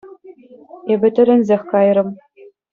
[0.93, 2.09] Эпӗ тӗлӗнсех кайрӑм.